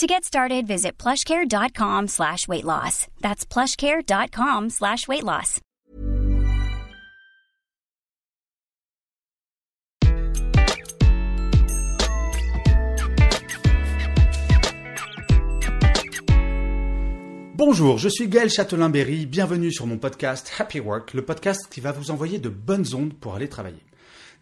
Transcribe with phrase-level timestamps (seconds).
[0.00, 3.06] To get started, visit plushcare.com slash weight loss.
[3.20, 5.60] That's plushcare.com slash weight loss.
[17.56, 21.92] Bonjour, je suis Gaël Châtelain-Berry, bienvenue sur mon podcast Happy Work, le podcast qui va
[21.92, 23.82] vous envoyer de bonnes ondes pour aller travailler.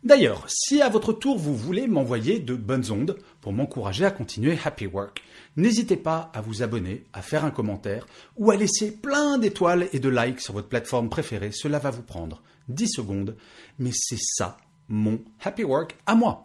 [0.05, 4.57] D'ailleurs, si à votre tour vous voulez m'envoyer de bonnes ondes pour m'encourager à continuer
[4.65, 5.23] Happy Work,
[5.57, 9.99] n'hésitez pas à vous abonner, à faire un commentaire ou à laisser plein d'étoiles et
[9.99, 11.51] de likes sur votre plateforme préférée.
[11.53, 13.37] Cela va vous prendre 10 secondes,
[13.79, 14.57] mais c'est ça
[14.89, 16.45] mon Happy Work à moi.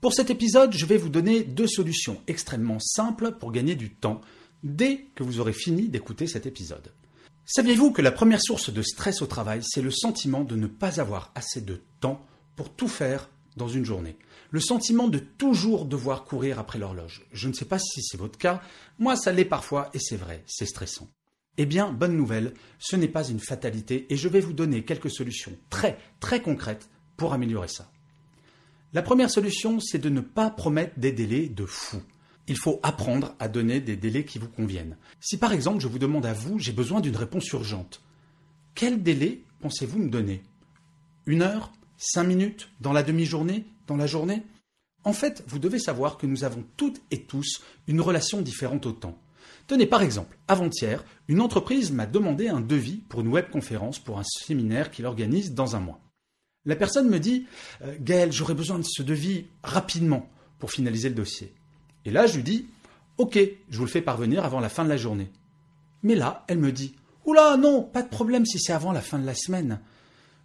[0.00, 4.20] Pour cet épisode, je vais vous donner deux solutions extrêmement simples pour gagner du temps
[4.62, 6.92] dès que vous aurez fini d'écouter cet épisode.
[7.46, 11.00] Saviez-vous que la première source de stress au travail, c'est le sentiment de ne pas
[11.00, 12.20] avoir assez de temps
[12.56, 14.16] pour tout faire dans une journée
[14.50, 17.24] Le sentiment de toujours devoir courir après l'horloge.
[17.32, 18.60] Je ne sais pas si c'est votre cas,
[18.98, 21.08] moi ça l'est parfois et c'est vrai, c'est stressant.
[21.58, 25.10] Eh bien, bonne nouvelle, ce n'est pas une fatalité et je vais vous donner quelques
[25.10, 27.90] solutions très très concrètes pour améliorer ça.
[28.92, 32.02] La première solution, c'est de ne pas promettre des délais de fou
[32.48, 34.96] il faut apprendre à donner des délais qui vous conviennent.
[35.20, 38.02] Si par exemple je vous demande à vous, j'ai besoin d'une réponse urgente,
[38.74, 40.42] quel délai pensez-vous me donner?
[41.26, 44.42] Une heure Cinq minutes Dans la demi-journée Dans la journée
[45.04, 48.92] En fait, vous devez savoir que nous avons toutes et tous une relation différente au
[48.92, 49.18] temps.
[49.66, 54.24] Tenez par exemple, avant-hier, une entreprise m'a demandé un devis pour une webconférence pour un
[54.24, 56.00] séminaire qu'il organise dans un mois.
[56.64, 57.46] La personne me dit
[57.82, 61.54] euh, Gaël, j'aurais besoin de ce devis rapidement pour finaliser le dossier.
[62.04, 62.66] Et là, je lui dis
[63.18, 63.38] Ok,
[63.70, 65.30] je vous le fais parvenir avant la fin de la journée.
[66.02, 69.18] Mais là, elle me dit Oula, non, pas de problème si c'est avant la fin
[69.18, 69.80] de la semaine.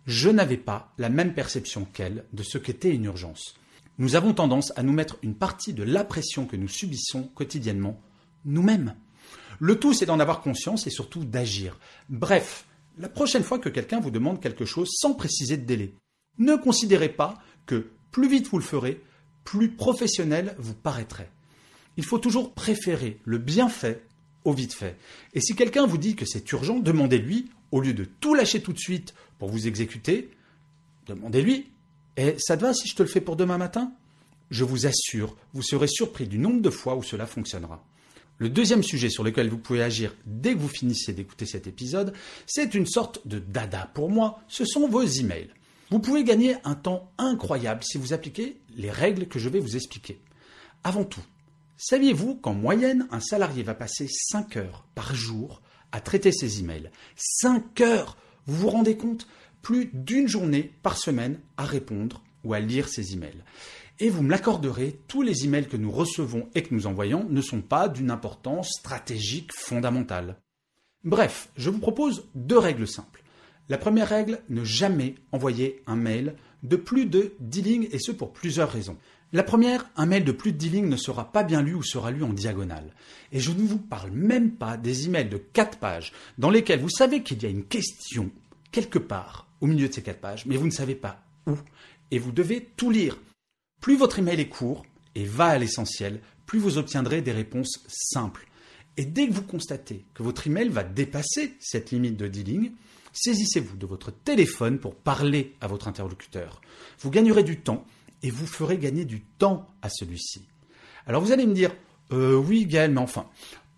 [0.05, 3.55] Je n'avais pas la même perception qu'elle de ce qu'était une urgence.
[3.97, 8.01] Nous avons tendance à nous mettre une partie de la pression que nous subissons quotidiennement
[8.45, 8.95] nous-mêmes.
[9.59, 11.77] Le tout, c'est d'en avoir conscience et surtout d'agir.
[12.09, 12.65] Bref,
[12.97, 15.93] la prochaine fois que quelqu'un vous demande quelque chose sans préciser de délai,
[16.39, 19.03] ne considérez pas que plus vite vous le ferez,
[19.43, 21.29] plus professionnel vous paraîtrez
[21.97, 24.05] il faut toujours préférer le bien fait
[24.43, 24.97] au vite fait.
[25.33, 28.73] Et si quelqu'un vous dit que c'est urgent, demandez-lui, au lieu de tout lâcher tout
[28.73, 30.31] de suite pour vous exécuter,
[31.07, 31.71] demandez-lui
[32.17, 33.93] Et ça te va si je te le fais pour demain matin?
[34.49, 37.83] Je vous assure, vous serez surpris du nombre de fois où cela fonctionnera.
[38.37, 42.13] Le deuxième sujet sur lequel vous pouvez agir dès que vous finissez d'écouter cet épisode,
[42.47, 45.53] c'est une sorte de dada pour moi, ce sont vos emails.
[45.89, 49.75] Vous pouvez gagner un temps incroyable si vous appliquez les règles que je vais vous
[49.75, 50.19] expliquer.
[50.83, 51.23] Avant tout,
[51.83, 56.91] Saviez-vous qu'en moyenne, un salarié va passer 5 heures par jour à traiter ses emails
[57.15, 59.27] 5 heures Vous vous rendez compte
[59.61, 63.43] Plus d'une journée par semaine à répondre ou à lire ses emails.
[63.99, 67.41] Et vous me l'accorderez, tous les emails que nous recevons et que nous envoyons ne
[67.41, 70.37] sont pas d'une importance stratégique fondamentale.
[71.03, 73.23] Bref, je vous propose deux règles simples.
[73.69, 78.11] La première règle, ne jamais envoyer un mail de plus de 10 lignes et ce
[78.11, 78.97] pour plusieurs raisons.
[79.33, 81.83] La première, un mail de plus de 10 lignes ne sera pas bien lu ou
[81.83, 82.93] sera lu en diagonale.
[83.31, 86.89] Et je ne vous parle même pas des emails de 4 pages dans lesquels vous
[86.89, 88.29] savez qu'il y a une question
[88.71, 91.53] quelque part au milieu de ces 4 pages, mais vous ne savez pas où.
[92.11, 93.17] Et vous devez tout lire.
[93.79, 98.47] Plus votre email est court et va à l'essentiel, plus vous obtiendrez des réponses simples.
[98.97, 102.71] Et dès que vous constatez que votre email va dépasser cette limite de 10 lignes,
[103.13, 106.59] saisissez-vous de votre téléphone pour parler à votre interlocuteur.
[106.99, 107.85] Vous gagnerez du temps
[108.23, 110.47] et vous ferez gagner du temps à celui-ci.
[111.07, 111.75] Alors vous allez me dire,
[112.11, 113.27] euh, oui Gaël, mais enfin,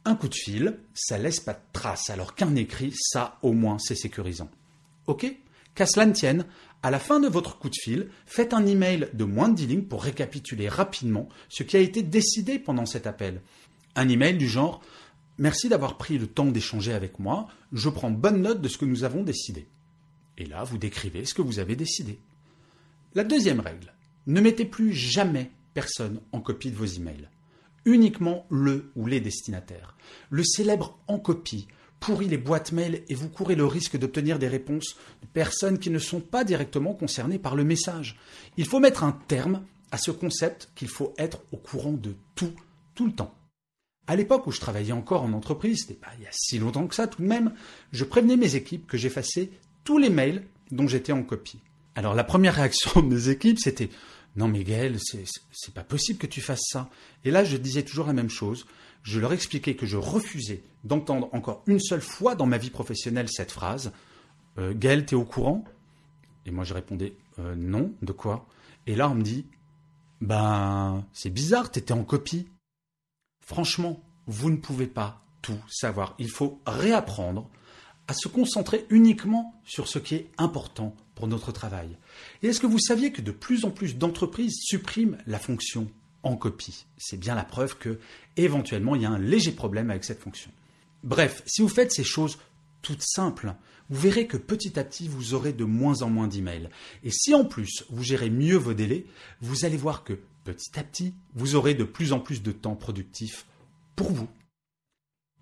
[0.06, 3.80] un coup de fil, ça laisse pas de trace, alors qu'un écrit, ça au moins
[3.80, 4.50] c'est sécurisant.
[5.08, 5.26] Ok?
[5.76, 6.46] Qu'à cela ne tienne,
[6.84, 9.68] à la fin de votre coup de fil, faites un email de moins de 10
[9.68, 13.42] lignes pour récapituler rapidement ce qui a été décidé pendant cet appel.
[13.96, 14.82] Un email du genre
[15.38, 18.86] Merci d'avoir pris le temps d'échanger avec moi, je prends bonne note de ce que
[18.86, 19.68] nous avons décidé.
[20.38, 22.20] Et là, vous décrivez ce que vous avez décidé.
[23.16, 23.94] La deuxième règle,
[24.28, 27.30] ne mettez plus jamais personne en copie de vos emails.
[27.86, 29.98] Uniquement le ou les destinataires.
[30.30, 31.68] Le célèbre en copie
[32.00, 35.90] pourrit les boîtes mail et vous courez le risque d'obtenir des réponses de personnes qui
[35.90, 38.20] ne sont pas directement concernées par le message.
[38.58, 42.54] Il faut mettre un terme à ce concept qu'il faut être au courant de tout,
[42.96, 43.34] tout le temps.
[44.06, 46.88] À l'époque où je travaillais encore en entreprise, c'était pas il y a si longtemps
[46.88, 47.54] que ça tout de même,
[47.94, 49.52] je prévenais mes équipes que j'effaçais
[49.86, 51.62] tous les mails dont j'étais en copie.
[51.96, 53.90] Alors la première réaction de mes équipes, c'était
[54.36, 56.90] non mais Gaël, c'est pas possible que tu fasses ça.
[57.24, 58.66] Et là, je disais toujours la même chose.
[59.04, 63.28] Je leur expliquais que je refusais d'entendre encore une seule fois dans ma vie professionnelle
[63.30, 63.92] cette phrase.
[64.58, 65.64] Euh, Gaël, t'es au courant?
[66.46, 67.94] Et moi, je répondais euh, non.
[68.02, 68.48] De quoi?
[68.88, 69.46] Et là, on me dit
[70.22, 72.48] ben, c'est bizarre, t'étais en copie.
[73.46, 76.16] Franchement, vous ne pouvez pas tout savoir.
[76.18, 77.50] Il faut réapprendre
[78.14, 81.90] se concentrer uniquement sur ce qui est important pour notre travail.
[82.42, 85.90] Et est-ce que vous saviez que de plus en plus d'entreprises suppriment la fonction
[86.24, 86.86] en copie?
[86.98, 88.00] C'est bien la preuve que
[88.38, 90.52] éventuellement il y a un léger problème avec cette fonction.
[91.04, 92.38] Bref, si vous faites ces choses
[92.82, 93.56] toutes simples,
[93.90, 96.70] vous verrez que petit à petit vous aurez de moins en moins d'emails.
[97.04, 99.06] Et si en plus vous gérez mieux vos délais,
[99.42, 102.76] vous allez voir que petit à petit vous aurez de plus en plus de temps
[102.76, 103.46] productif
[103.96, 104.28] pour vous.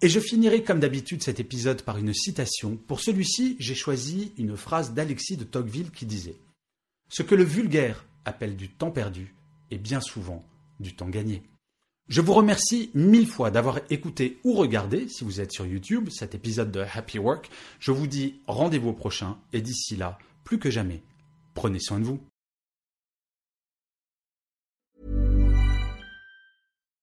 [0.03, 2.75] Et je finirai comme d'habitude cet épisode par une citation.
[2.75, 6.39] Pour celui-ci, j'ai choisi une phrase d'Alexis de Tocqueville qui disait
[7.09, 9.35] Ce que le vulgaire appelle du temps perdu
[9.69, 10.43] est bien souvent
[10.79, 11.43] du temps gagné.
[12.07, 16.33] Je vous remercie mille fois d'avoir écouté ou regardé, si vous êtes sur YouTube, cet
[16.33, 17.49] épisode de Happy Work.
[17.79, 21.03] Je vous dis rendez-vous au prochain et d'ici là, plus que jamais,
[21.53, 22.19] prenez soin de vous.